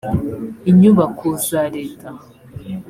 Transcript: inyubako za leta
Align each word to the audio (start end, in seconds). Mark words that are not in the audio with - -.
inyubako 0.69 1.27
za 1.47 1.61
leta 1.75 2.09